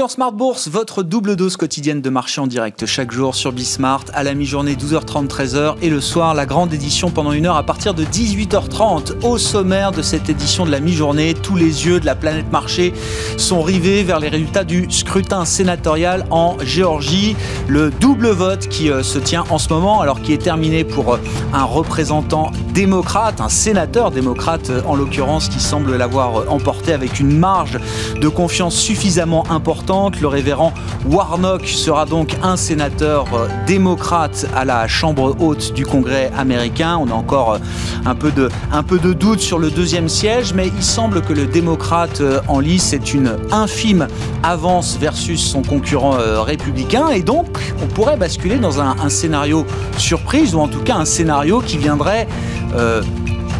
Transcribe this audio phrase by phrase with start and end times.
[0.00, 4.06] dans Smart Bourse, votre double dose quotidienne de marché en direct chaque jour sur Bismart
[4.14, 7.64] à la mi-journée 12h30 13h et le soir la grande édition pendant une heure à
[7.64, 9.22] partir de 18h30.
[9.22, 12.94] Au sommaire de cette édition de la mi-journée, tous les yeux de la planète marché
[13.36, 17.36] sont rivés vers les résultats du scrutin sénatorial en Géorgie,
[17.68, 21.12] le double vote qui euh, se tient en ce moment alors qui est terminé pour
[21.12, 21.18] euh,
[21.52, 27.38] un représentant démocrate, un sénateur démocrate euh, en l'occurrence qui semble l'avoir emporté avec une
[27.38, 27.78] marge
[28.18, 30.72] de confiance suffisamment importante le révérend
[31.10, 36.96] Warnock sera donc un sénateur euh, démocrate à la Chambre haute du Congrès américain.
[36.96, 37.58] On a encore euh,
[38.06, 42.40] un peu de, doute sur le deuxième siège, mais il semble que le démocrate euh,
[42.46, 44.06] en lice est une infime
[44.44, 47.08] avance versus son concurrent républicain.
[47.08, 47.46] Et donc,
[47.82, 49.66] on pourrait basculer dans un, scénario
[49.98, 52.28] surprise, ou en tout cas un scénario qui viendrait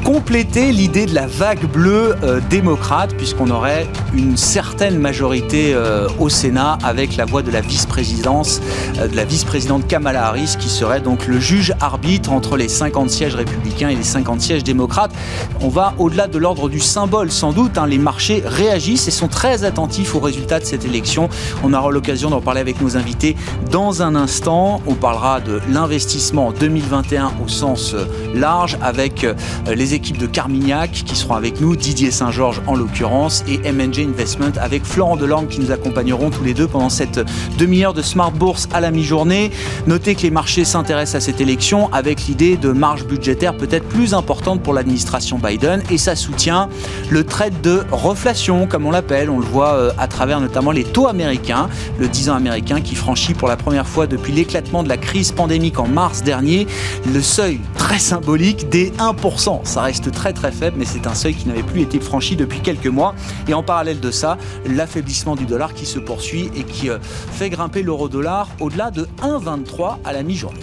[0.04, 6.28] compléter l'idée de la vague bleue euh, démocrate, puisqu'on aurait une certaine majorité euh, au
[6.28, 8.60] Sénat avec la voix de la vice-présidence,
[8.98, 13.10] euh, de la vice-présidente Kamala Harris, qui serait donc le juge arbitre entre les 50
[13.10, 15.12] sièges républicains et les 50 sièges démocrates.
[15.60, 17.78] On va au-delà de l'ordre du symbole, sans doute.
[17.78, 17.86] Hein.
[17.86, 21.28] les marchés réagissent et sont très attentifs aux résultats de cette élection.
[21.62, 23.36] On aura l'occasion d'en parler avec nos invités
[23.70, 24.80] dans un instant.
[24.86, 27.94] On parlera de l'investissement 2021 au sens
[28.34, 29.26] large avec
[29.68, 34.52] les équipes de Carmignac qui seront avec nous, Didier Saint-Georges en l'occurrence, et MNG Investment
[34.60, 37.20] avec Florent Delangue qui nous accompagneront tous les deux pendant cette
[37.58, 39.50] demi-heure de Smart Bourse à la mi-journée.
[39.86, 44.14] Notez que les marchés s'intéressent à cette élection avec l'idée de marge budgétaire peut-être plus
[44.14, 46.68] importante pour l'administration Biden et ça soutient
[47.08, 49.30] le trait de reflation, comme on l'appelle.
[49.30, 52.94] On le voit euh, à travers notamment les taux américains, le 10 ans américain qui
[52.94, 56.66] franchit pour la première fois depuis l'éclatement de la crise pandémique en mars dernier
[57.12, 59.60] le seuil très symbolique des 1%.
[59.64, 62.60] Ça reste très très faible, mais c'est un seuil qui n'avait plus été franchi depuis
[62.60, 63.14] quelques mois.
[63.48, 67.50] Et en parallèle de ça, l'affaiblissement du dollar qui se poursuit et qui euh, fait
[67.50, 70.60] grimper l'euro-dollar au-delà de 1,23 à la mi-journée.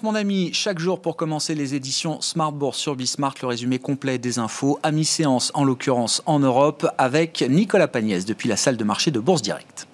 [0.00, 4.16] Mon ami, chaque jour pour commencer les éditions Smart Bourse sur Bismart, le résumé complet
[4.16, 8.84] des infos, à mi-séance en l'occurrence en Europe, avec Nicolas Pagnès depuis la salle de
[8.84, 9.86] marché de Bourse Directe.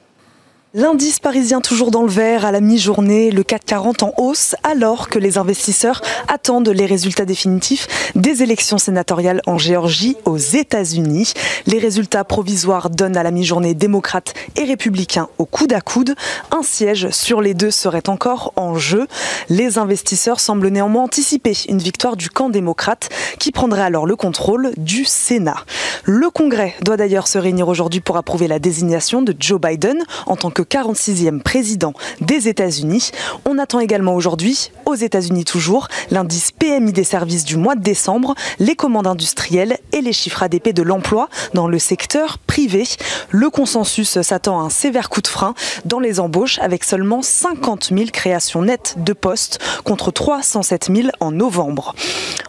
[0.75, 5.19] L'indice parisien toujours dans le vert à la mi-journée, le 440 en hausse, alors que
[5.19, 11.33] les investisseurs attendent les résultats définitifs des élections sénatoriales en Géorgie aux États-Unis.
[11.67, 16.15] Les résultats provisoires donnent à la mi-journée démocrates et républicains au coude à coude.
[16.51, 19.07] Un siège sur les deux serait encore en jeu.
[19.49, 23.09] Les investisseurs semblent néanmoins anticiper une victoire du camp démocrate
[23.39, 25.65] qui prendrait alors le contrôle du Sénat.
[26.05, 30.37] Le Congrès doit d'ailleurs se réunir aujourd'hui pour approuver la désignation de Joe Biden en
[30.37, 33.11] tant que 46e président des États-Unis.
[33.45, 38.35] On attend également aujourd'hui, aux États-Unis toujours, l'indice PMI des services du mois de décembre,
[38.59, 42.85] les commandes industrielles et les chiffres ADP de l'emploi dans le secteur privé.
[43.31, 45.55] Le consensus s'attend à un sévère coup de frein
[45.85, 51.33] dans les embauches avec seulement 50 000 créations nettes de postes contre 307 000 en
[51.33, 51.95] novembre.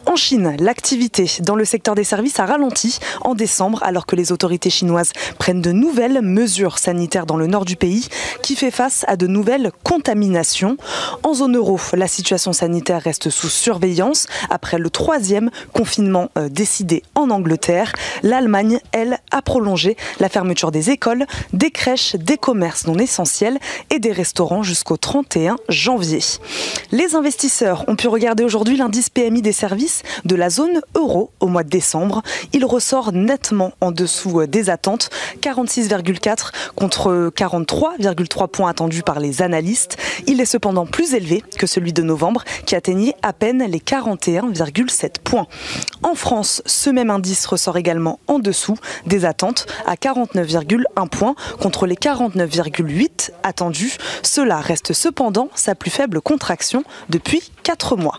[0.05, 4.31] En Chine, l'activité dans le secteur des services a ralenti en décembre alors que les
[4.31, 7.98] autorités chinoises prennent de nouvelles mesures sanitaires dans le nord du pays
[8.41, 10.77] qui fait face à de nouvelles contaminations.
[11.23, 17.03] En zone euro, la situation sanitaire reste sous surveillance après le troisième confinement euh, décidé
[17.15, 17.93] en Angleterre.
[18.23, 23.59] L'Allemagne, elle, a prolongé la fermeture des écoles, des crèches, des commerces non essentiels
[23.89, 26.19] et des restaurants jusqu'au 31 janvier.
[26.91, 31.47] Les investisseurs ont pu regarder aujourd'hui l'indice PMI des services de la zone euro au
[31.47, 32.21] mois de décembre.
[32.53, 35.09] Il ressort nettement en dessous euh, des attentes,
[35.41, 39.97] 46,4 contre 43 3,3 points attendus par les analystes.
[40.27, 45.19] Il est cependant plus élevé que celui de novembre qui atteignait à peine les 41,7
[45.23, 45.47] points.
[46.03, 51.85] En France, ce même indice ressort également en dessous des attentes à 49,1 points contre
[51.85, 53.97] les 49,8 attendus.
[54.23, 58.17] Cela reste cependant sa plus faible contraction depuis 4 mois.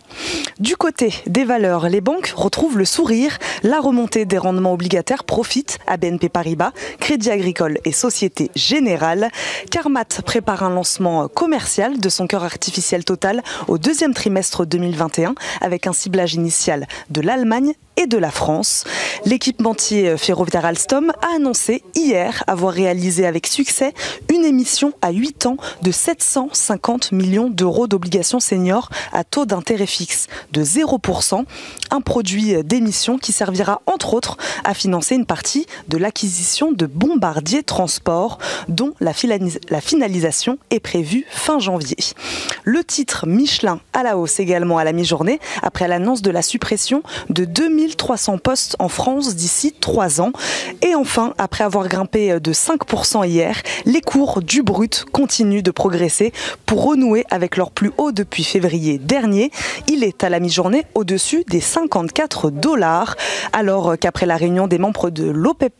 [0.58, 3.38] Du côté des valeurs, les banques retrouvent le sourire.
[3.62, 9.30] La remontée des rendements obligataires profite à BNP Paribas, Crédit Agricole et Société Générale.
[9.70, 15.86] Carmat prépare un lancement commercial de son cœur artificiel total au deuxième trimestre 2021 avec
[15.86, 18.84] un ciblage initial de l'Allemagne et de la France.
[19.26, 23.92] L'équipementier ferroviaire Alstom a annoncé hier avoir réalisé avec succès
[24.32, 30.28] une émission à 8 ans de 750 millions d'euros d'obligations seniors à taux d'intérêt fixe
[30.52, 31.44] de 0%,
[31.90, 37.62] un produit d'émission qui servira entre autres à financer une partie de l'acquisition de Bombardier
[37.62, 38.38] Transport
[38.68, 41.96] dont la, finalisation est prévue fin janvier.
[42.64, 47.02] Le titre Michelin à la hausse également à la mi-journée après l'annonce de la suppression
[47.28, 47.44] de
[47.90, 50.32] 2300 postes en France d'ici trois ans.
[50.82, 56.32] Et enfin, après avoir grimpé de 5% hier, les cours du brut continuent de progresser
[56.66, 59.50] pour renouer avec leur plus haut depuis février dernier.
[59.88, 63.16] Il est à la mi-journée au-dessus des 54 dollars,
[63.52, 65.72] alors qu'après la réunion des membres de l'OPEP+,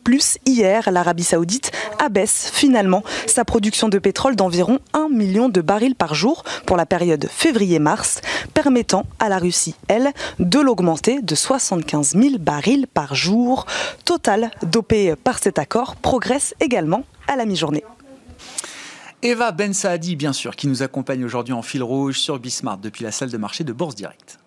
[0.45, 6.15] hier, l'Arabie Saoudite abaisse finalement sa production de pétrole d'environ 1 million de barils par
[6.15, 8.19] jour pour la période février-mars,
[8.53, 13.65] permettant à la Russie, elle, de l'augmenter de 75 000 barils par jour.
[14.03, 17.83] Total, dopé par cet accord, progresse également à la mi-journée.
[19.23, 23.03] Eva Ben Saadi, bien sûr, qui nous accompagne aujourd'hui en fil rouge sur Bismarck depuis
[23.03, 24.40] la salle de marché de Bourse Direct.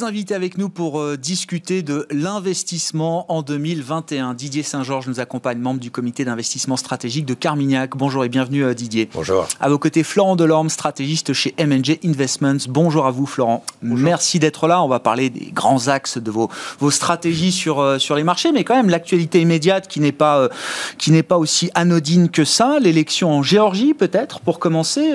[0.00, 4.32] Deux invités avec nous pour euh, discuter de l'investissement en 2021.
[4.32, 7.96] Didier Saint-Georges nous accompagne, membre du comité d'investissement stratégique de Carmignac.
[7.98, 9.10] Bonjour et bienvenue euh, Didier.
[9.12, 9.46] Bonjour.
[9.60, 12.66] À vos côtés, Florent Delorme, stratégiste chez M&G Investments.
[12.70, 13.62] Bonjour à vous Florent.
[13.82, 14.82] Merci d'être là.
[14.82, 16.48] On va parler des grands axes de vos,
[16.78, 20.48] vos stratégies sur, euh, sur les marchés, mais quand même l'actualité immédiate qui n'est pas,
[20.96, 22.78] qui n'est pas aussi anodine que ça.
[22.80, 25.12] L'élection en Géorgie peut-être, pour commencer.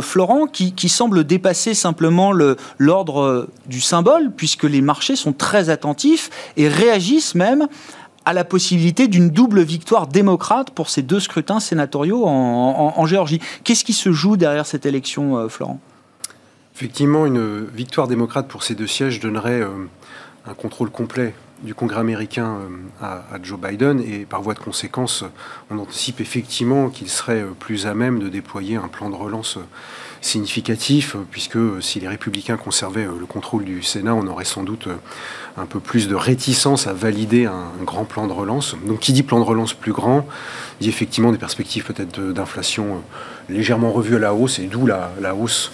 [0.00, 2.32] Florent, qui, qui semble dépasser simplement
[2.78, 7.68] l'ordre du symbole puisque les marchés sont très attentifs et réagissent même
[8.28, 13.40] à la possibilité d'une double victoire démocrate pour ces deux scrutins sénatoriaux en, Géorgie.
[13.64, 15.80] Qu'est-ce qui se joue derrière cette élection, euh, Florent?
[16.76, 19.70] Effectivement, une victoire démocrate pour ces deux sièges donnerait euh,
[20.46, 22.58] un contrôle complet du Congrès américain
[23.02, 25.24] euh, à, Joe Biden et par voie de conséquence,
[25.70, 29.58] on anticipe effectivement qu'il serait plus à même de déployer un plan de relance
[30.20, 34.88] significatif, puisque si les républicains conservaient euh, le contrôle du Sénat, on aurait sans doute
[34.88, 34.96] euh,
[35.56, 38.76] un peu plus de réticence à valider un, grand plan de relance.
[38.86, 40.26] Donc qui dit plan de relance plus grand,
[40.80, 43.02] dit effectivement des perspectives peut-être d'inflation
[43.50, 45.72] euh, légèrement revues à la hausse, et d'où la hausse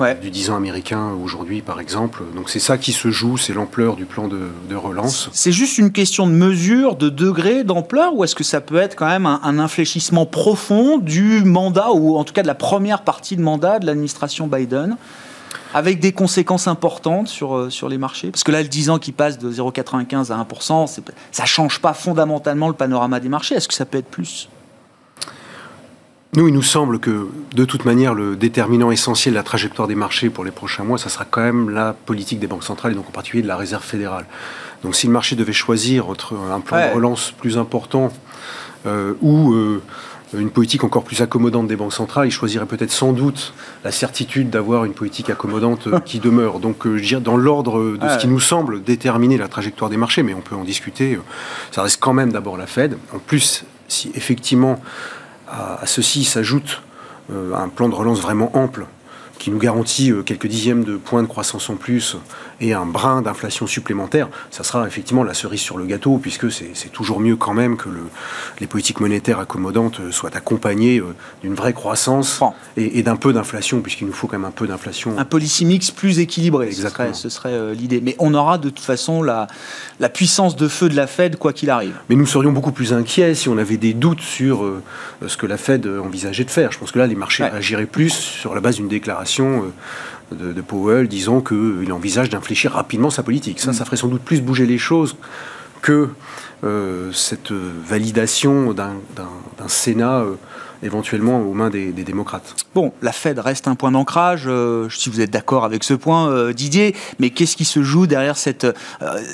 [0.00, 2.22] euh, du 10 ans américain aujourd'hui, par exemple.
[2.34, 5.28] Donc c'est ça qui se joue, c'est l'ampleur du plan de, relance.
[5.32, 8.94] C'est juste une question de mesure, de degré, d'ampleur, ou est-ce que ça peut être
[8.94, 13.36] quand même un, infléchissement profond du mandat, ou en tout cas de la première partie
[13.36, 14.96] de mandat de l'administration Biden
[15.74, 18.30] avec des conséquences importantes sur, euh, sur les marchés?
[18.30, 21.80] Parce que là, le 10 ans qui passe de 0,95 à 1%, ça ne change
[21.80, 23.56] pas fondamentalement le panorama des marchés.
[23.56, 24.48] Est-ce que ça peut être plus?
[26.36, 29.94] Nous, il nous semble que, de toute manière, le déterminant essentiel de la trajectoire des
[29.94, 32.94] marchés pour les prochains mois, ça sera quand même la politique des banques centrales, et
[32.94, 34.26] donc en particulier de la réserve fédérale.
[34.82, 38.12] Donc si le marché devait choisir entre un plan de relance plus important
[38.86, 39.82] euh, ou euh,
[40.36, 44.50] une politique encore plus accommodante des banques centrales, il choisirait peut-être sans doute la certitude
[44.50, 46.60] d'avoir une politique accommodante euh, qui demeure.
[46.60, 50.22] Donc je dirais dans l'ordre de ce qui nous semble déterminer la trajectoire des marchés,
[50.22, 51.18] mais on peut en discuter,
[51.72, 52.98] ça reste quand même d'abord la Fed.
[53.14, 54.78] En plus, si effectivement
[55.50, 56.82] à, ceci s'ajoute
[57.32, 58.86] euh, un plan de relance vraiment ample
[59.38, 62.16] qui nous garantit euh, quelques dixièmes de points de croissance en plus
[62.60, 66.92] et un brin d'inflation supplémentaire, ça sera effectivement la cerise sur le gâteau, puisque c'est
[66.92, 68.02] toujours mieux quand même que le,
[68.58, 72.40] les politiques monétaires accommodantes euh, soient accompagnées euh, d'une vraie croissance
[72.76, 75.16] et, d'un peu d'inflation, puisqu'il nous faut quand même un peu d'inflation.
[75.16, 77.14] Un policy mix plus équilibré, Exactement.
[77.14, 78.00] ce serait, l'idée.
[78.00, 79.46] Mais on aura de toute façon la,
[80.00, 81.94] la puissance de feu de la Fed, quoi qu'il arrive.
[82.08, 84.64] Mais nous serions beaucoup plus inquiets si on avait des doutes sur
[85.26, 86.72] ce que la Fed envisageait de faire.
[86.72, 89.27] Je pense que là, les marchés agiraient plus sur la base d'une déclaration
[90.32, 93.60] de, Powell disant qu'il envisage d'infléchir rapidement sa politique.
[93.60, 95.16] Ça, ça ferait sans doute plus bouger les choses
[95.82, 96.08] que
[96.64, 100.34] euh, cette validation d'un Sénat euh,
[100.82, 102.54] éventuellement aux mains des, démocrates.
[102.74, 106.30] Bon, la Fed reste un point d'ancrage, euh, si vous êtes d'accord avec ce point,
[106.30, 108.74] euh, Didier, mais qu'est-ce qui se joue derrière cette, euh,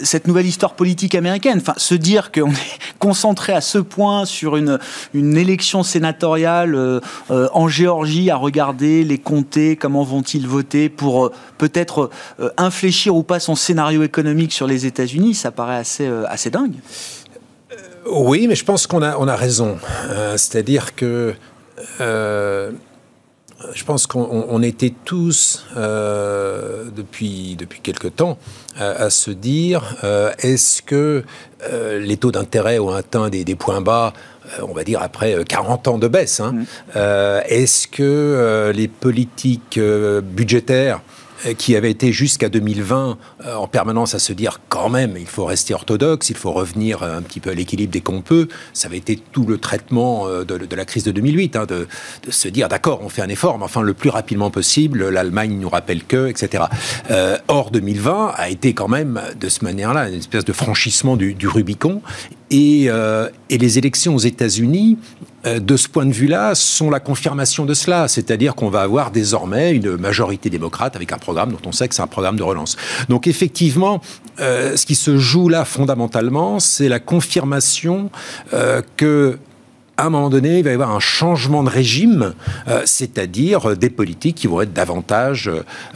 [0.02, 1.58] cette nouvelle histoire politique américaine?
[1.60, 4.78] Enfin, se dire qu'on est concentré à ce point sur une,
[5.12, 12.10] une élection sénatoriale en Géorgie, à regarder les comtés, comment vont-ils voter pour peut-être
[12.56, 16.74] infléchir ou pas son scénario économique sur les États-Unis, ça paraît assez, assez dingue.
[18.06, 19.78] Oui, mais je pense qu'on a, on a raison.
[20.10, 21.34] Euh, c'est-à-dire que
[22.00, 22.70] euh,
[23.72, 28.38] je pense qu'on était tous, euh, depuis, depuis quelque temps,
[28.78, 29.96] à, se dire
[30.38, 31.22] est-ce que
[31.70, 34.12] les taux d'intérêt ont atteint des, points bas
[34.60, 36.40] on va dire après 40 ans de baisse.
[36.40, 36.98] Hein, mmh.
[37.48, 41.00] Est-ce que les politiques budgétaires
[41.58, 43.18] qui avait été jusqu'à 2020
[43.56, 47.22] en permanence à se dire quand même, il faut rester orthodoxe, il faut revenir un
[47.22, 48.48] petit peu à l'équilibre dès qu'on peut.
[48.72, 51.86] Ça avait été tout le traitement de, la crise de 2008, hein, de,
[52.30, 55.08] se dire d'accord, on fait un effort, mais enfin le plus rapidement possible.
[55.08, 56.64] L'Allemagne nous rappelle que, etc.
[57.48, 62.00] or 2020 a été quand même de cette manière-là une espèce de franchissement du, Rubicon.
[62.50, 62.90] Et,
[63.50, 64.98] les élections aux États-Unis
[65.46, 68.08] euh, de ce point de vue-là, sont la confirmation de cela.
[68.08, 72.02] C'est-à-dire qu'on va avoir désormais une majorité démocrate avec un dont on sait que c'est
[72.02, 72.76] un programme de relance.
[73.08, 74.00] Donc effectivement,
[74.40, 78.10] euh, ce qui se joue là fondamentalement, c'est la confirmation
[78.52, 79.38] euh, que
[79.96, 82.34] à un moment donné, il va y avoir un changement de régime,
[82.66, 85.50] euh, c'est-à-dire des politiques qui vont être davantage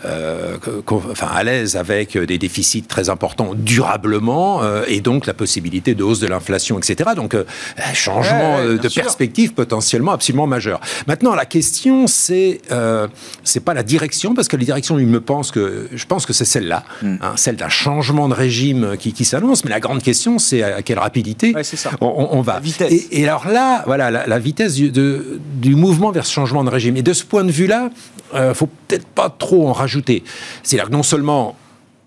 [0.05, 5.95] euh, enfin, à l'aise avec des déficits très importants durablement, euh, et donc la possibilité
[5.95, 7.11] de hausse de l'inflation, etc.
[7.17, 10.81] Donc, un changement de perspective potentiellement absolument majeur.
[11.07, 12.61] Maintenant, la question, c'est
[13.43, 16.33] c'est pas la direction, parce que la direction, il me pense que, je pense que
[16.33, 17.17] c'est celle-là, hmm.
[17.21, 20.83] hein, celle d'un changement de régime qui, qui s'annonce, mais la grande question, c'est à
[20.83, 21.55] quelle rapidité
[22.01, 22.61] on, on, va.
[22.91, 26.97] et alors là, voilà, la, vitesse du, mouvement vers ce changement de régime.
[26.99, 27.91] Et de ce point de vue-là,
[28.33, 30.23] il euh, faut peut-être pas trop en rajouter.
[30.63, 31.57] C'est-à-dire que non seulement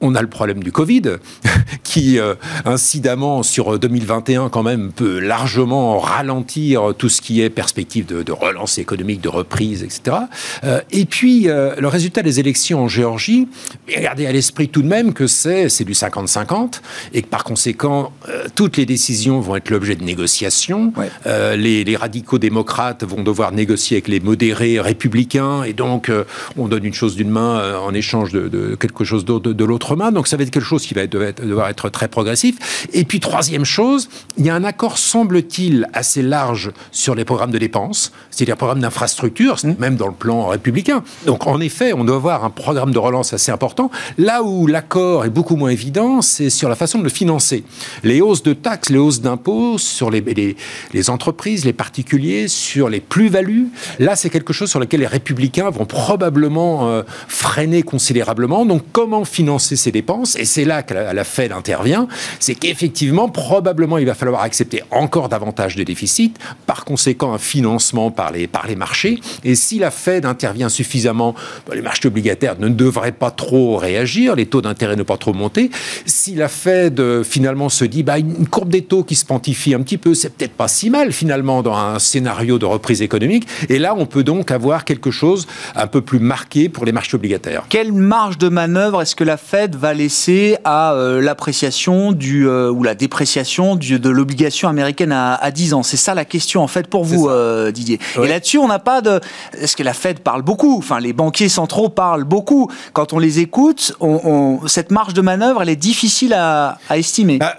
[0.02, 1.04] on a le problème du Covid,
[1.84, 8.06] qui euh, incidemment sur 2021 quand même peut largement ralentir tout ce qui est perspective
[8.06, 10.18] de, relance économique, de reprise, etc.
[10.64, 13.48] Euh, et puis euh, le résultat des élections en Géorgie,
[13.88, 16.82] gardez à l'esprit tout de même que c'est c'est du 50-50
[17.14, 18.12] et que par conséquent
[18.56, 20.94] toutes les décisions vont être l'objet de négociations.
[21.26, 26.10] Les, radicaux démocrates vont devoir négocier avec les modérés républicains et donc
[26.58, 30.28] on donne une chose d'une main en échange de, quelque chose d'autre de l'autre donc
[30.28, 32.88] ça va être quelque chose qui va devoir être très progressif.
[32.94, 37.52] Et puis troisième chose, il y a un accord, semble-t-il, assez large sur les programmes
[37.52, 39.74] de dépenses, c'est-à-dire programmes d'infrastructure, mmh.
[39.80, 41.04] même dans le plan républicain.
[41.26, 43.92] Donc en effet, on doit avoir un programme de relance assez important.
[44.18, 47.64] Là où l'accord est beaucoup moins évident, c'est sur la façon de le financer.
[48.04, 50.56] Les hausses de taxes, les hausses d'impôts sur les,
[50.94, 53.68] les, entreprises, les particuliers, sur les plus-values,
[54.00, 58.66] là c'est quelque chose sur lequel les républicains vont probablement euh, freiner considérablement.
[58.66, 62.08] Donc comment financer ces dépenses, et c'est là que la, Fed intervient,
[62.40, 66.34] c'est qu'effectivement, probablement, il va falloir accepter encore davantage de déficits,
[66.66, 69.20] par conséquent, un financement par les, par les marchés.
[69.44, 71.36] Et si la Fed intervient suffisamment,
[71.68, 75.34] bah, les marchés obligataires ne devraient pas trop réagir, les taux d'intérêt ne pas trop
[75.34, 75.72] monter.
[76.06, 79.74] Si la Fed, euh, finalement, se dit, bah, une courbe des taux qui se pontifie
[79.74, 83.48] un petit peu, c'est peut-être pas si mal, finalement, dans un scénario de reprise économique.
[83.70, 87.16] Et là, on peut donc avoir quelque chose un peu plus marqué pour les marchés
[87.16, 87.66] obligataires.
[87.70, 92.72] Quelle marge de manœuvre est-ce que la Fed va laisser à euh, l'appréciation du euh,
[92.72, 96.62] ou la dépréciation du, de l'obligation américaine à, à, 10 ans C'est ça la question
[96.62, 98.00] en fait pour vous, euh, Didier.
[98.22, 99.20] Et là-dessus, on n'a pas de.
[99.54, 102.70] Est-ce que la Fed parle beaucoup Enfin, les banquiers centraux parlent beaucoup.
[102.94, 107.38] Quand on les écoute, on, cette marge de manœuvre, elle est difficile à, à estimer.
[107.38, 107.56] Bah,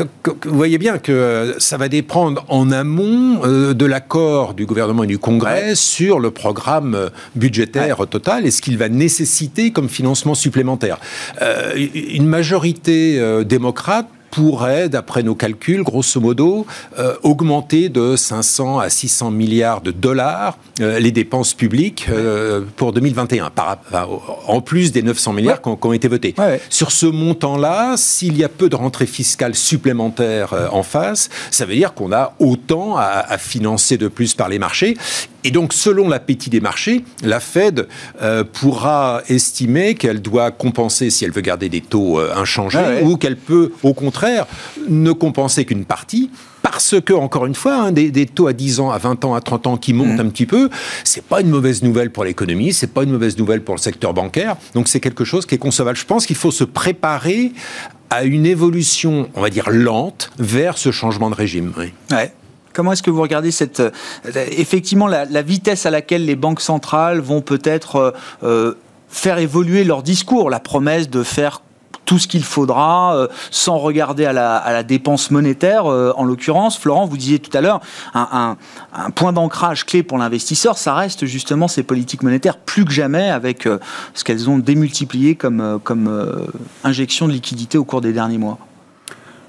[0.00, 5.04] vous voyez bien que euh, ça va dépendre en amont euh, de l'accord du gouvernement
[5.04, 9.88] et du Congrès sur le programme euh, budgétaire total et ce qu'il va nécessiter comme
[9.88, 10.98] financement supplémentaire.
[11.76, 16.66] une majorité démocrate pourrait, d'après nos calculs, grosso modo,
[16.98, 22.92] euh, augmenter de 500 à 600 milliards de dollars euh, les dépenses publiques euh, pour
[22.92, 23.78] 2021, par,
[24.48, 26.34] en plus des 900 milliards qui, ont, été votés.
[26.68, 31.74] Sur ce montant-là, s'il y a peu de rentrées fiscales supplémentaires en face, ça veut
[31.74, 34.96] dire qu'on a autant à, à, financer de plus par les marchés.
[35.44, 37.86] Et donc, selon l'appétit des marchés, la Fed
[38.52, 43.36] pourra estimer qu'elle doit compenser si elle veut garder des taux inchangés ah ou qu'elle
[43.36, 44.46] peut, au contraire,
[44.88, 46.30] ne compenser qu'une partie
[46.64, 49.42] parce que, encore une fois, hein, des, taux à 10 ans, à 20 ans, à
[49.42, 50.26] 30 ans qui montent mmh.
[50.26, 50.70] un petit peu,
[51.04, 54.14] c'est pas une mauvaise nouvelle pour l'économie, c'est pas une mauvaise nouvelle pour le secteur
[54.14, 54.56] bancaire.
[54.74, 55.98] Donc c'est quelque chose qui est concevable.
[55.98, 57.52] Je pense qu'il faut se préparer
[58.08, 61.72] à une évolution, on va dire lente, vers ce changement de régime.
[62.10, 62.32] Ouais.
[62.74, 63.90] Comment est-ce que vous regardez cette, euh,
[64.50, 68.10] effectivement la, vitesse à laquelle les banques centrales vont peut-être euh,
[68.42, 68.74] euh,
[69.08, 71.62] faire évoluer leur discours, la promesse de faire
[72.04, 75.86] tout ce qu'il faudra sans regarder à la, dépense monétaire.
[75.86, 77.80] En l'occurrence, Florent, vous disiez tout à l'heure,
[78.12, 78.56] un,
[79.14, 83.66] point d'ancrage clé pour l'investisseur, ça reste justement ces politiques monétaires plus que jamais avec
[84.12, 86.44] ce qu'elles ont démultiplié comme, comme
[86.82, 88.58] injection de liquidité au cours des derniers mois.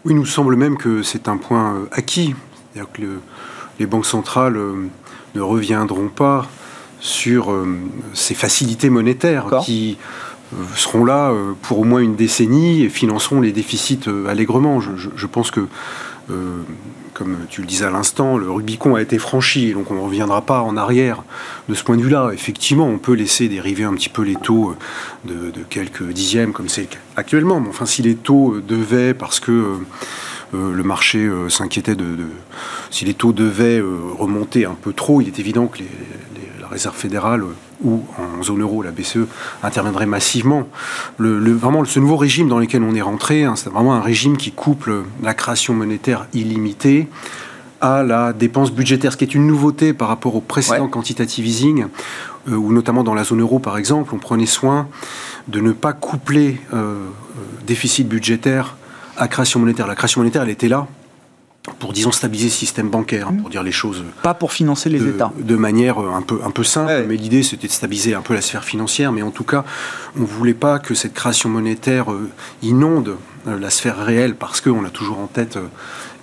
[0.06, 2.36] Oui, il nous semble même que c'est un point acquis.
[2.76, 3.02] C'est-à-dire que
[3.80, 4.60] les banques centrales
[5.34, 6.46] ne reviendront pas
[7.00, 7.56] sur
[8.14, 9.98] ces facilités monétaires qui
[10.54, 14.80] euh, seront là euh, pour au moins une décennie et financeront les déficits euh, allègrement.
[14.80, 15.68] Je, pense que
[17.14, 20.42] comme tu le disais à l'instant, le Rubicon a été franchi, donc on ne reviendra
[20.42, 21.24] pas en arrière
[21.70, 22.32] de ce point de vue-là.
[22.34, 24.76] Effectivement, on peut laisser dériver un petit peu les taux
[25.24, 27.60] de, quelques dixièmes, comme c'est actuellement.
[27.60, 29.78] Mais enfin, si les taux devaient, parce que
[30.74, 32.06] le marché s'inquiétait de,
[32.92, 33.82] Si les taux devaient
[34.18, 35.80] remonter un peu trop, il est évident que
[36.62, 37.44] la Réserve fédérale
[37.84, 39.28] ou en zone euro, la BCE
[39.64, 40.68] interviendrait massivement.
[41.18, 44.38] Le, vraiment, ce nouveau régime dans lequel on est rentré, hein, c'est vraiment un régime
[44.38, 47.08] qui couple la création monétaire illimitée
[47.82, 51.86] à la dépense budgétaire, ce qui est une nouveauté par rapport au précédent quantitative easing,
[52.48, 54.88] euh, où notamment dans la zone euro, par exemple, on prenait soin
[55.48, 56.98] de ne pas coupler euh, euh,
[57.68, 58.76] déficit budgétaire
[59.18, 59.88] à création monétaire.
[59.88, 60.88] La création monétaire, elle était là
[61.80, 64.04] pour, disons, stabiliser le système bancaire, pour dire les choses.
[64.22, 65.32] Pas pour financer les États.
[65.38, 68.42] De manière un peu, un peu simple, mais l'idée c'était de stabiliser un peu la
[68.42, 69.64] sphère financière, mais en tout cas,
[70.16, 72.30] on ne voulait pas que cette création monétaire euh,
[72.62, 73.18] inonde
[73.48, 75.68] euh, la sphère réelle, parce qu'on a toujours en tête euh,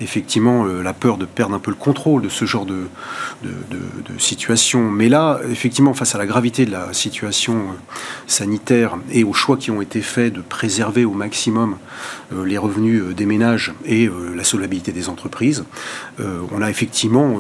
[0.00, 2.86] effectivement euh, la peur de perdre un peu le contrôle de ce genre de,
[4.18, 4.90] situation.
[4.90, 7.92] Mais là, effectivement, face à la gravité de la situation euh,
[8.26, 11.76] sanitaire et aux choix qui ont été faits de préserver au maximum
[12.32, 15.64] euh, les revenus des ménages et la solvabilité des entreprises,
[16.18, 17.36] on a effectivement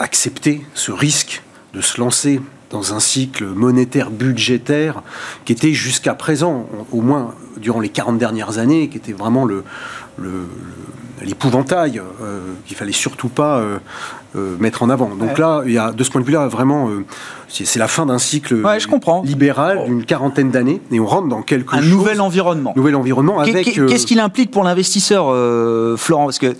[0.00, 1.42] accepté ce risque
[1.74, 2.40] de se lancer
[2.72, 5.02] dans un cycle monétaire budgétaire
[5.44, 9.62] qui était jusqu'à présent, au moins durant les 40 dernières années, qui était vraiment le,
[11.24, 13.78] l'épouvantail euh, qu'il fallait surtout pas euh,
[14.36, 15.10] euh, mettre en avant.
[15.14, 16.88] Donc là, il y a, de ce point de vue-là, vraiment,
[17.48, 18.62] c'est la fin d'un cycle
[19.24, 22.72] libéral d'une quarantaine d'années, et on rentre dans quelque un nouvel environnement.
[22.76, 23.72] Nouvel environnement avec.
[23.72, 25.26] Qu'est-ce qu'il implique pour l'investisseur,
[25.98, 26.24] Florent?
[26.24, 26.54] Parce que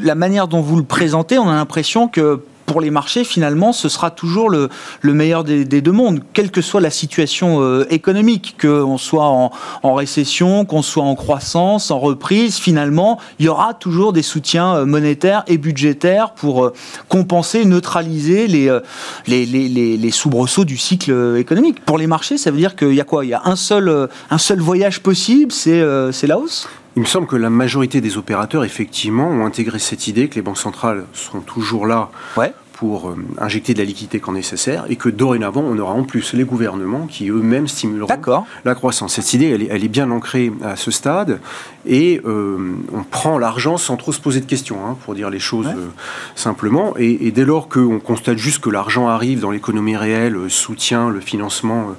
[0.00, 3.88] la manière dont vous le présentez, on a l'impression que pour les marchés, finalement, ce
[3.88, 4.68] sera toujours le,
[5.02, 10.64] meilleur des, deux mondes, quelle que soit la situation euh, économique, qu'on soit en, récession,
[10.64, 15.42] qu'on soit en croissance, en reprise, finalement, il y aura toujours des soutiens euh, monétaires
[15.48, 16.72] et budgétaires pour euh,
[17.08, 21.84] compenser, neutraliser les, soubresauts du cycle économique.
[21.84, 23.24] Pour les marchés, ça veut dire qu'il y a quoi?
[23.24, 26.68] Il y a un seul, un seul voyage possible, c'est la hausse?
[26.98, 30.42] Il me semble que la majorité des opérateurs, effectivement, ont intégré cette idée que les
[30.42, 34.94] banques centrales sont toujours là ouais pour euh, injecter de la liquidité quand nécessaire et
[34.94, 39.14] que dorénavant, on aura en plus les gouvernements qui eux-mêmes stimuleront la croissance.
[39.14, 41.40] Cette idée, elle est, bien ancrée à ce stade
[41.86, 45.40] et euh, on prend l'argent sans trop se poser de questions, hein, pour dire les
[45.40, 45.88] choses euh,
[46.36, 46.94] simplement.
[46.98, 51.96] Et, dès lors qu'on constate juste que l'argent arrive dans l'économie réelle, soutient le financement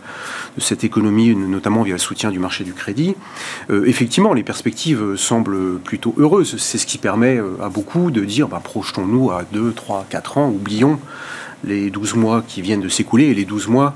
[0.60, 3.16] cette économie, notamment via le soutien du marché du crédit,
[3.70, 6.58] effectivement, les perspectives semblent plutôt heureuses.
[6.58, 10.50] C'est ce qui permet à beaucoup de dire, bah, projetons-nous à 2, 3, 4 ans,
[10.50, 11.00] ou oublions
[11.64, 13.96] les 12 mois qui viennent de s'écouler et les 12 mois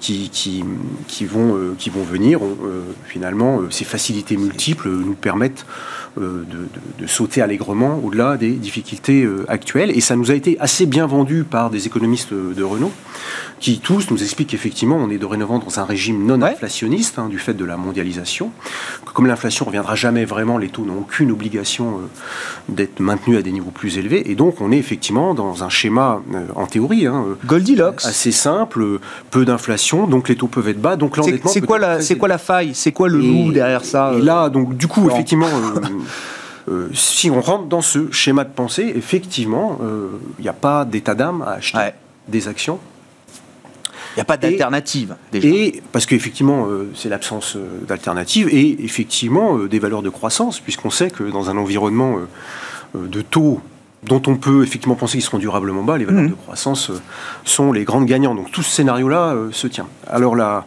[0.00, 0.64] qui, qui,
[1.06, 2.40] qui vont, euh, qui vont venir.
[2.42, 5.66] Euh, finalement, euh, ces facilités multiples nous permettent
[6.16, 6.44] de,
[6.98, 9.90] de, sauter allègrement au-delà des difficultés actuelles.
[9.96, 12.92] Et ça nous a été assez bien vendu par des économistes de Renault
[13.60, 17.38] qui tous nous expliquent qu'effectivement, on est dorénavant dans un régime non inflationniste hein, du
[17.38, 18.50] fait de la mondialisation.
[19.06, 22.00] Que comme l'inflation ne reviendra jamais vraiment, les taux n'ont aucune obligation
[22.68, 24.30] d'être maintenus à des niveaux plus élevés.
[24.30, 26.22] Et donc, on est effectivement dans un schéma,
[26.56, 28.04] en théorie, hein, euh, Goldilocks.
[28.04, 28.98] assez simple,
[29.30, 30.96] peu d'inflation, donc les taux peuvent être bas.
[30.96, 31.50] Donc l'endettement.
[31.50, 32.74] C'est quoi, la, c'est quoi la faille?
[32.74, 35.48] C'est quoi le loup derrière ça Et là, donc, du coup, effectivement.
[36.92, 39.80] si on rentre dans ce schéma de pensée, effectivement,
[40.38, 41.90] il n'y a pas d'état d'âme à acheter
[42.28, 42.78] des actions
[44.12, 45.16] il n'y a pas d'alternative.
[45.32, 50.58] Et parce qu'effectivement, euh, c'est l'absence euh, d'alternative et effectivement euh, des valeurs de croissance,
[50.58, 52.18] puisqu'on sait que dans un environnement
[52.94, 53.60] de taux
[54.02, 56.30] dont on peut effectivement penser qu'ils seront durablement bas, les valeurs mhm.
[56.30, 56.98] de croissance euh,
[57.44, 58.36] sont les grandes gagnantes.
[58.36, 59.86] Donc tout ce scénario-là euh, se tient.
[60.06, 60.64] Alors la,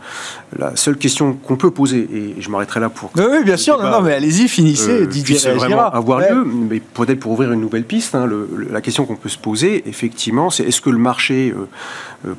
[0.58, 3.12] la seule question qu'on peut poser, et je m'arrêterai là pour...
[3.16, 7.20] oui, bien sûr, non, non, mais allez-y, finissez, euh, Didier vraiment avoir lieu, mais peut-être
[7.20, 8.30] pour ouvrir une nouvelle piste, hein,
[8.70, 11.54] la question qu'on peut se poser, effectivement, c'est est-ce que le marché,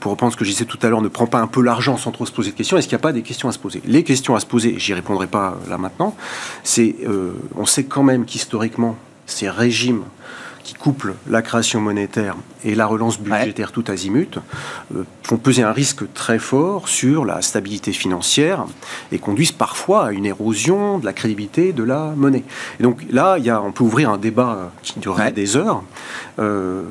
[0.00, 1.96] pour reprendre ce que je disais tout à l'heure, ne prend pas un peu l'argent
[1.96, 3.58] sans trop se poser de questions Est-ce qu'il n'y a pas des questions à se
[3.58, 3.82] poser?
[3.84, 6.14] Les questions à se poser, j'y répondrai pas là maintenant,
[6.62, 6.94] c'est,
[7.56, 10.02] on sait quand même qu'historiquement, ces régimes
[10.64, 14.38] qui couplent la création monétaire et la relance budgétaire tout azimut
[14.94, 18.64] euh, font peser un risque très fort sur la stabilité financière
[19.12, 22.44] et conduisent parfois à une érosion de la crédibilité de la monnaie.
[22.80, 25.82] Et donc là, il y a, on peut ouvrir un débat qui durerait des heures,
[26.38, 26.82] euh,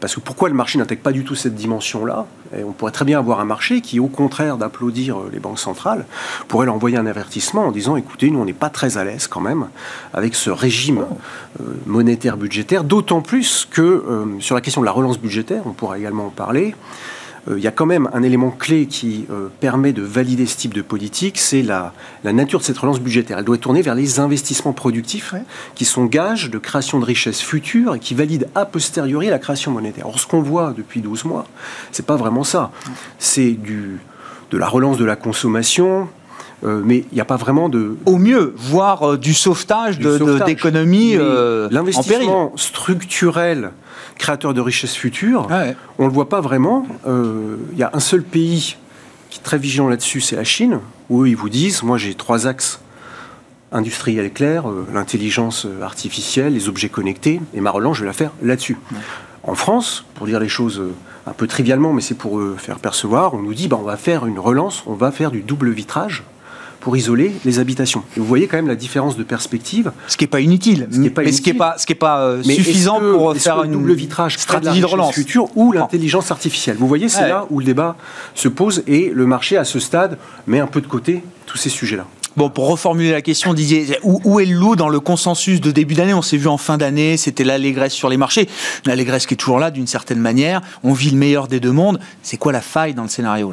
[0.00, 2.26] parce que pourquoi le marché n'intègre pas du tout cette dimension-là?
[2.56, 6.06] On pourrait très bien avoir un marché qui, au contraire d'applaudir les banques centrales,
[6.46, 9.26] pourrait leur envoyer un avertissement en disant, écoutez, nous, on n'est pas très à l'aise
[9.26, 9.66] quand même
[10.12, 11.04] avec ce régime
[11.60, 14.04] euh, monétaire budgétaire, d'autant plus que
[14.38, 16.74] sur la question de la relance budgétaire, on pourra également en parler,
[17.50, 19.26] il y a quand même un élément clé qui
[19.60, 23.38] permet de valider ce type de politique, c'est la, la, nature de cette relance budgétaire.
[23.38, 25.34] Elle doit tourner vers les investissements productifs
[25.74, 29.72] qui sont gages de création de richesses futures et qui valident a posteriori la création
[29.72, 30.06] monétaire.
[30.06, 31.46] Or, ce qu'on voit depuis 12 mois,
[31.92, 32.70] c'est pas vraiment ça.
[33.18, 33.98] C'est du
[34.50, 36.08] de la relance de la consommation,
[36.64, 37.96] euh, mais il n'y a pas vraiment de...
[38.06, 43.72] Au mieux, voire euh, du sauvetage d'économie euh, L'investissement structurel
[44.16, 45.48] créateur de richesses futures,
[45.98, 46.86] on ne le voit pas vraiment.
[47.04, 48.76] Il y a un seul pays
[49.28, 50.78] qui est très vigilant là-dessus, c'est la Chine,
[51.10, 52.80] où ils vous disent, moi j'ai trois axes.
[53.72, 58.78] Industriels clairs, l'intelligence artificielle, les objets connectés, et ma relance, je vais la faire là-dessus.
[59.42, 60.80] En France, pour dire les choses
[61.26, 64.26] un peu trivialement, mais c'est pour faire percevoir, on nous dit, bah, on va faire
[64.26, 66.22] une relance, on va faire du double vitrage
[66.84, 68.04] pour isoler les habitations.
[68.14, 69.90] Et vous voyez quand même la différence de perspective.
[70.06, 71.94] Ce qui n'est pas inutile, ce qui pas mais ce qui n'est pas, ce qui
[71.94, 76.30] est pas euh, suffisant pour faire une double vitrage stratégie de relance future ou l'intelligence
[76.30, 76.76] artificielle.
[76.78, 77.96] Vous voyez, c'est là où le débat
[78.34, 81.70] se pose et le marché à ce stade met un peu de côté tous ces
[81.70, 82.06] sujets-là.
[82.36, 85.70] Bon, pour reformuler la question, Didier, où, où est le loup dans le consensus de
[85.70, 86.14] début d'année?
[86.14, 88.48] On s'est vu en fin d'année, c'était l'allégresse sur les marchés.
[88.84, 90.60] L'allégresse qui est toujours là d'une certaine manière.
[90.82, 92.00] On vit le meilleur des deux mondes.
[92.22, 93.52] C'est quoi la faille dans le scénario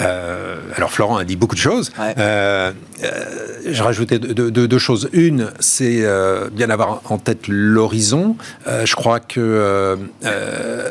[0.00, 1.92] euh, alors Florent a dit beaucoup de choses.
[1.98, 3.24] Euh, euh,
[3.66, 5.08] je rajoutais deux, choses.
[5.12, 8.36] Une, c'est euh, bien avoir en tête l'horizon.
[8.66, 9.96] je crois que,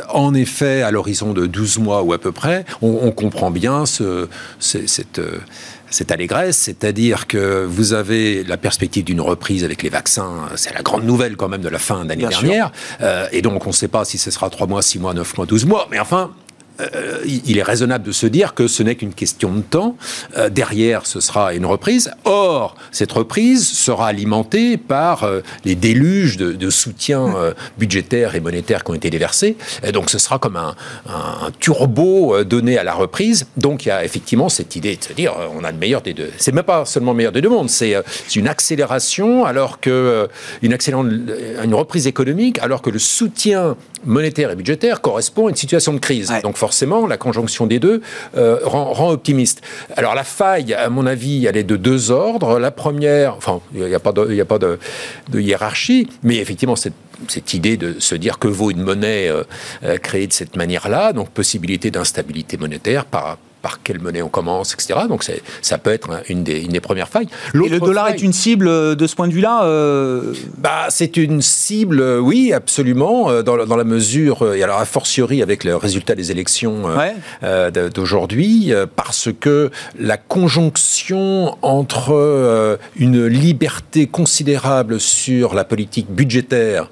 [0.10, 4.28] en effet, à l'horizon de 12 mois ou à peu près, on, comprend bien ce,
[4.60, 5.22] cette
[5.90, 10.82] cette allégresse, c'est-à-dire que vous avez la perspective d'une reprise avec les vaccins, c'est la
[10.82, 12.72] grande nouvelle quand même de la fin d'année dernière,
[13.32, 15.46] et donc on ne sait pas si ce sera 3 mois, 6 mois, 9 mois,
[15.46, 16.32] 12 mois, mais enfin,
[16.82, 19.96] euh, il est raisonnable de se dire que ce n'est qu'une question de temps.
[20.38, 22.12] Euh, derrière, ce sera une reprise.
[22.26, 28.92] Or, cette reprise sera alimentée par euh, les déluges de, soutien budgétaire et monétaire qui
[28.92, 29.58] ont été déversés.
[29.84, 30.76] Et donc, ce sera comme un,
[31.60, 33.46] turbo donné à la reprise.
[33.58, 36.14] Donc, il y a effectivement cette idée de se dire, on a le meilleur des
[36.14, 36.32] deux.
[36.38, 37.96] C'est même pas seulement le meilleur des deux mondes, c'est
[38.36, 40.28] une accélération alors que
[40.62, 40.76] une,
[41.64, 46.00] une reprise économique, alors que le soutien monétaire et budgétaire correspond à une situation de
[46.00, 46.32] crise.
[46.44, 48.02] Donc forcément, la conjonction des deux
[48.38, 49.62] euh, rend, optimiste.
[49.98, 52.58] Alors la faille, à mon avis, elle est de deux ordres.
[52.58, 54.80] La première, enfin, il n'y a pas, de,
[55.34, 56.94] hiérarchie, mais effectivement, cette,
[57.28, 59.44] cette idée de se dire que vaut une monnaie euh,
[59.84, 64.74] euh, créée de cette manière-là, donc possibilité d'instabilité monétaire par par quelle monnaie on commence,
[64.74, 65.00] etc.
[65.08, 65.26] Donc
[65.62, 67.30] ça peut être une des, une des premières failles.
[67.56, 71.16] Et le dollar est une cible euh, de ce point de vue-là euh bah, C'est
[71.18, 75.78] une cible, euh, oui, absolument, dans, dans, la mesure, et alors a fortiori avec le
[75.78, 76.84] résultat des élections
[77.94, 86.90] d'aujourd'hui, parce que la conjonction entre une liberté considérable sur la politique budgétaire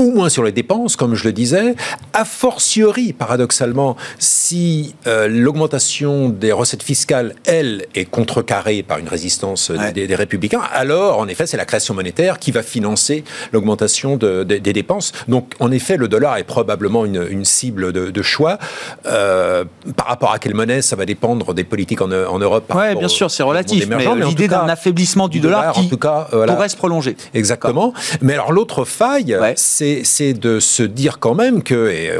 [0.00, 1.74] au moins sur les dépenses, comme je le disais,
[2.12, 9.70] a fortiori, paradoxalement, si euh, l'augmentation des recettes fiscales, elle, est contrecarrée par une résistance
[9.70, 15.12] des, républicains, alors, en effet, c'est la création monétaire qui va financer l'augmentation des dépenses.
[15.28, 18.58] Donc, en effet, le dollar est probablement une, cible de, choix.
[19.06, 19.64] Euh,
[19.96, 22.72] par rapport à quelle monnaie, ça va dépendre des politiques en, Europe.
[22.74, 23.86] Oui, bien sûr, c'est relatif.
[23.86, 27.16] Mais, l'idée d'un affaiblissement du, dollar, qui en tout cas, pourrait se prolonger.
[27.34, 27.92] Exactement.
[28.22, 32.12] Mais alors, l'autre faille, c'est c'est de se dire quand même que, et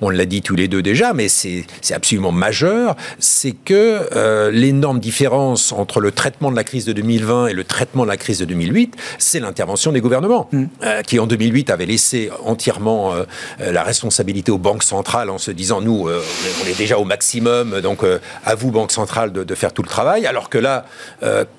[0.00, 5.00] on, l'a dit tous les deux déjà, mais c'est absolument majeur, c'est que euh, l'énorme
[5.00, 8.38] différence entre le traitement de la crise de 2020 et le traitement de la crise
[8.38, 10.64] de 2008, c'est l'intervention des gouvernements, mm.
[10.82, 13.24] euh, qui en 2008 avaient laissé entièrement euh,
[13.58, 18.00] la responsabilité aux banques centrales en se disant, nous, on est déjà au maximum, donc
[18.44, 20.86] à vous, banque centrale, de, de, faire tout le travail, alors que là,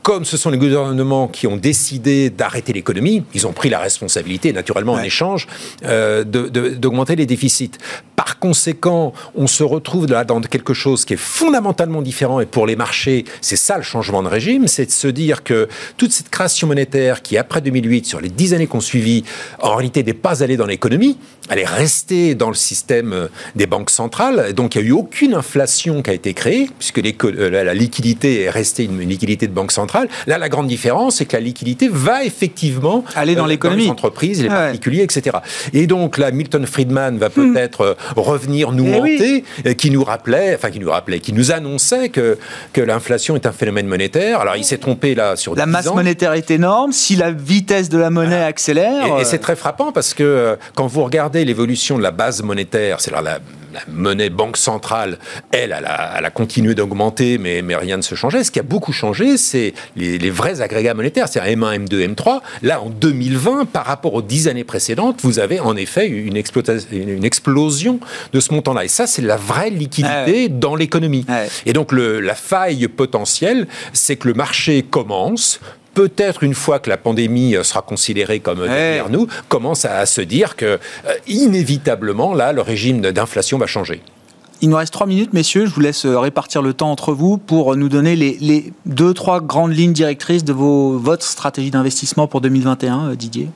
[0.04, 4.54] comme ce sont les gouvernements qui ont décidé d'arrêter l'économie, ils ont pris la responsabilité,
[4.54, 5.48] naturellement, échange
[5.84, 7.72] euh, d'augmenter les déficits.
[8.15, 12.65] Par conséquent, on se retrouve là dans quelque chose qui est fondamentalement différent et pour
[12.65, 16.30] les marchés, c'est ça le changement de régime, c'est de se dire que toute cette
[16.30, 19.24] création monétaire qui, après 2008, sur les dix années qu'on suivi,
[19.60, 21.18] en réalité n'est pas allée dans l'économie,
[21.50, 24.54] elle est restée dans le système euh, des banques centrales.
[24.54, 28.44] Donc il n'y a eu aucune inflation qui a été créée, puisque euh, la, liquidité
[28.44, 30.08] est restée une, liquidité de banque centrale.
[30.28, 34.41] Là, la grande différence, c'est que la liquidité va effectivement aller dans l'économie, les entreprises,
[34.41, 35.38] les particuliers etc.
[35.74, 40.04] Et donc là, Milton Friedman va peut-être euh, revenir nous eh hanter, euh, qui nous
[40.04, 42.38] rappelait, enfin qui nous rappelait, qui nous annonçait que,
[42.74, 44.39] que l'inflation est un phénomène monétaire.
[44.39, 47.98] Alors il s'est trompé là sur La masse monétaire est énorme, si la vitesse de
[47.98, 49.17] la monnaie accélère...
[49.17, 52.41] Et, et c'est euh, très frappant parce que quand vous regardez l'évolution de la base
[52.43, 53.39] monétaire, c'est-à-dire la
[53.88, 55.18] monnaie banque centrale,
[55.52, 58.44] elle, elle a, continué d'augmenter, mais, mais rien ne se changeait.
[58.44, 62.42] Ce qui a beaucoup changé, c'est les, vrais agrégats monétaires, c'est-à-dire M1, M2, M3.
[62.62, 66.38] Là, en 2020, par rapport aux dix années précédentes, vous avez en effet une,
[66.92, 68.00] une explosion
[68.34, 68.86] de ce montant-là.
[68.86, 71.26] Et ça, c'est la vraie liquidité dans l'économie.
[71.66, 75.60] Et donc, le, la faille potentielle, c'est que le marché commence
[75.95, 80.21] peut-être une fois que la pandémie euh, sera considérée comme derrière nous, commence à, se
[80.21, 80.77] dire que euh,
[81.25, 84.01] inévitablement, là, le régime d'inflation va changer.
[84.62, 85.65] Il nous reste trois minutes, messieurs.
[85.65, 89.41] Je vous laisse euh, répartir le temps entre vous pour nous donner les, deux, trois
[89.41, 93.49] grandes lignes directrices de vos, votre stratégie d'investissement pour 2021, Didier.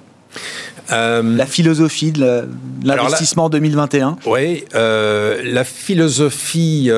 [0.89, 2.47] la philosophie de
[2.83, 6.91] l'investissement 2021 Oui, la philosophie,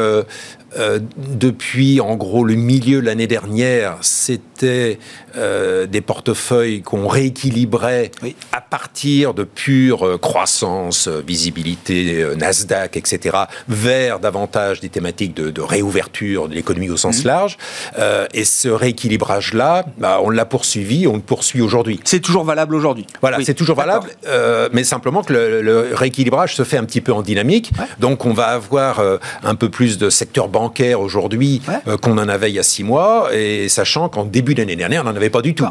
[1.17, 4.99] depuis en gros le milieu de l'année dernière, c'était
[5.35, 8.11] euh, des portefeuilles qu'on rééquilibrait
[8.51, 15.61] à partir de pure euh, croissance, euh, visibilité, Nasdaq, etc., vers davantage des thématiques de,
[15.61, 17.27] réouverture de l'économie au sens mmh.
[17.27, 17.57] large.
[18.33, 21.99] et ce rééquilibrage-là, bah, on l'a poursuivi, on le poursuit aujourd'hui.
[22.03, 23.05] C'est toujours valable aujourd'hui.
[23.21, 24.09] Voilà, c'est toujours valable,
[24.71, 27.71] mais simplement que le, rééquilibrage se fait un petit peu en dynamique.
[27.99, 29.01] Donc on va avoir
[29.43, 30.60] un peu plus de secteur bancaire
[30.95, 31.61] aujourd'hui
[32.01, 35.09] qu'on en avait il y a six mois, et sachant qu'en début d'année dernière, on
[35.09, 35.67] en avait pas du tout.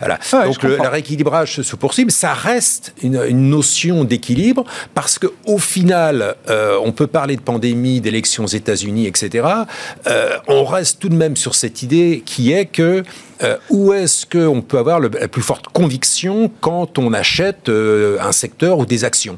[0.00, 0.18] Voilà.
[0.44, 6.36] Donc le, rééquilibrage se poursuit, mais ça reste une, notion d'équilibre parce que au final,
[6.48, 9.48] euh, on peut parler de pandémie, d'élections aux États-Unis, etc.
[10.06, 13.02] Euh, on reste tout de même sur cette idée qui est que
[13.42, 18.32] euh, où est-ce qu'on peut avoir la plus forte conviction quand on achète euh, un
[18.32, 19.36] secteur ou des actions?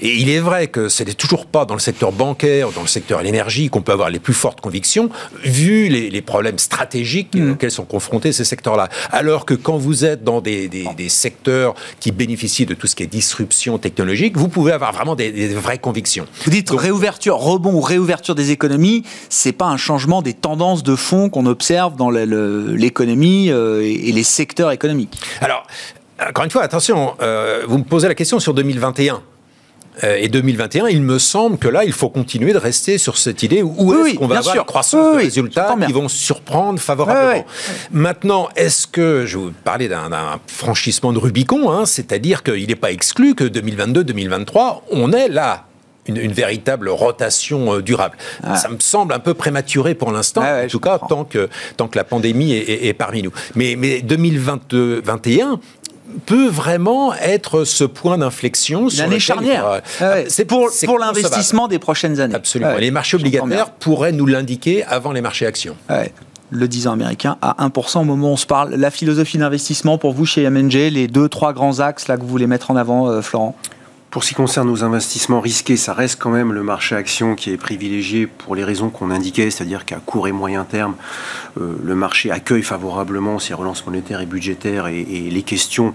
[0.00, 2.86] Et il est vrai que ce n'est toujours pas dans le secteur bancaire, dans le
[2.86, 5.10] secteur de l'énergie qu'on peut avoir les plus fortes convictions,
[5.42, 7.52] vu les, problèmes stratégiques mmh.
[7.52, 8.88] auxquels sont confrontés ces secteurs-là.
[9.10, 10.68] Alors que quand vous êtes dans des,
[11.08, 15.48] secteurs qui bénéficient de tout ce qui est disruption technologique, vous pouvez avoir vraiment des,
[15.54, 16.26] vraies convictions.
[16.44, 20.96] Vous dites réouverture, rebond ou réouverture des économies, c'est pas un changement des tendances de
[20.96, 25.18] fond qu'on observe dans l'économie euh, et les secteurs économiques.
[25.40, 25.66] Alors,
[26.28, 29.18] encore une fois, attention, euh, vous me posez la question sur 2021 euh,
[30.02, 33.62] et 2021, il me semble que là, il faut continuer de rester sur cette idée
[33.62, 34.62] où est-ce qu'on va avoir sûr.
[34.62, 37.44] une croissance de résultats qui vont surprendre favorablement.
[37.92, 40.10] Maintenant, est-ce que, je vous parlais d'un
[40.46, 45.66] franchissement de Rubicon, hein, c'est-à-dire qu'il n'est pas exclu que 2022-2023, on est là
[46.08, 48.16] une, véritable rotation euh, durable.
[48.42, 48.56] Ah.
[48.56, 51.88] Ça me semble un peu prématuré pour l'instant, ah en tout cas tant que, tant
[51.88, 53.32] que la pandémie est, parmi nous.
[53.54, 55.60] Mais, mais 2021
[56.26, 58.88] peut vraiment être ce point d'inflexion.
[58.96, 59.82] L'année charnière.
[60.00, 62.34] Ah c'est pour, pour l'investissement des prochaines années.
[62.34, 62.76] Absolument.
[62.76, 65.76] Les marchés obligataires pourraient nous l'indiquer avant les marchés actions
[66.50, 68.74] le 10 ans américain à 1% au moment où on se parle.
[68.74, 72.28] La philosophie d'investissement pour vous chez MNG, les deux, trois grands axes là que vous
[72.28, 73.56] voulez mettre en avant, euh, Florent?
[74.10, 77.50] Pour ce qui concerne nos investissements risqués, ça reste quand même le marché action qui
[77.50, 80.94] est privilégié pour les raisons qu'on indiquait, c'est-à-dire qu'à court et moyen terme,
[81.60, 85.92] euh, le marché accueille favorablement ces relances monétaires et budgétaires et, les questions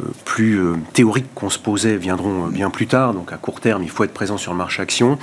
[0.00, 3.12] euh, plus euh, théoriques qu'on se posait viendront bien plus tard.
[3.12, 5.18] Donc à court terme, il faut être présent sur le marché action.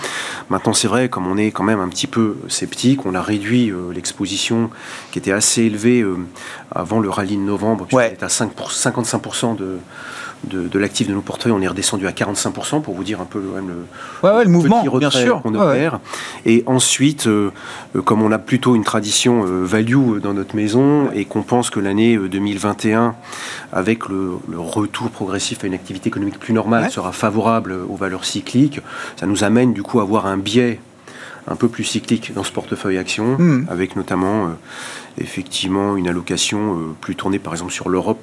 [0.49, 3.71] Maintenant, c'est vrai, comme on est quand même un petit peu sceptique, on a réduit
[3.93, 4.69] l'exposition
[5.11, 6.05] qui était assez élevée
[6.71, 9.79] avant le rallye de novembre, puisqu'on est à 5 55% de
[10.49, 13.41] de, l'actif de nos portefeuilles, on est redescendu à 45% pour vous dire un peu
[13.41, 15.41] le, mouvement bien sûr.
[15.41, 15.99] qu'on opère.
[16.45, 17.51] Et ensuite, euh,
[17.95, 21.69] euh, comme on a plutôt une tradition euh, value dans notre maison et qu'on pense
[21.69, 23.15] que l'année 2021,
[23.71, 28.79] avec le, retour progressif à une activité économique plus normale, sera favorable aux valeurs cycliques,
[29.15, 30.79] ça nous amène du coup à avoir un biais
[31.47, 33.67] un peu plus cyclique dans ce portefeuille action, hmm.
[33.69, 34.49] avec notamment
[35.19, 38.19] effectivement une allocation plus tournée par exemple sur l'Europe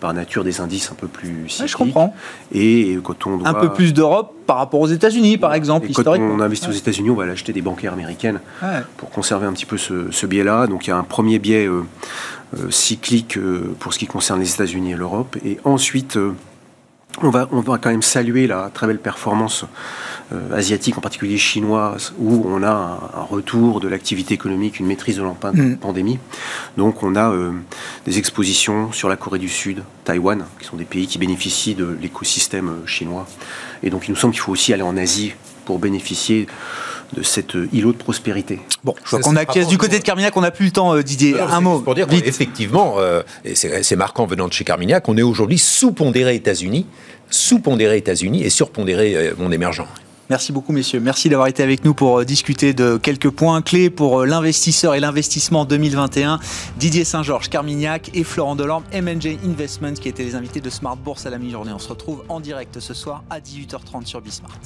[0.00, 1.70] par nature des indices un peu plus cycliques.
[1.70, 2.14] je comprends.
[2.52, 6.40] Et quand on Un peu plus d'Europe par rapport aux États-Unis, par exemple, Quand on
[6.40, 8.40] investit aux États-Unis, on va l'acheter des bancaires américaines
[8.96, 10.66] pour conserver un petit peu ce, biais-là.
[10.66, 11.82] Donc il y a un premier biais euh,
[12.56, 15.36] euh, cyclique euh, pour ce qui concerne les États-Unis et l'Europe.
[15.44, 16.18] Et ensuite,
[17.22, 19.64] on va, on va quand même saluer la très belle performance
[20.32, 25.16] euh, asiatique, en particulier chinoise, où on a un, retour de l'activité économique, une maîtrise
[25.16, 25.76] de la mm.
[25.76, 26.18] pandémie.
[26.76, 27.52] Donc on a euh,
[28.06, 31.96] des expositions sur la Corée du Sud, Taïwan, qui sont des pays qui bénéficient de
[32.00, 33.26] l'écosystème euh, chinois.
[33.82, 36.46] Et donc il nous semble qu'il faut aussi aller en Asie pour bénéficier
[37.14, 38.60] de cet îlot de prospérité.
[38.82, 41.40] Bon, je vois qu'on acquiesce du côté de Carmignac, on n'a plus le temps, Didier.
[41.40, 41.80] un mot.
[41.80, 42.96] Pour dire qu'effectivement,
[43.44, 46.86] et c'est marquant venant de chez Carmignac, on est aujourd'hui sous-pondéré États-Unis,
[47.30, 49.86] sous-pondéré États-Unis et surpondéré monde émergent.
[50.30, 51.00] Merci beaucoup, messieurs.
[51.00, 54.94] Merci d'avoir été avec nous pour euh, discuter de quelques points clés pour euh, l'investisseur
[54.94, 56.40] et l'investissement 2021.
[56.78, 61.26] Didier Saint-Georges, Carmignac et Florent Delorme, MNJ Investments, qui étaient les invités de Smart Bourse
[61.26, 61.72] à la mi-journée.
[61.74, 64.58] On se retrouve en direct ce soir à 18h30 sur Bismart.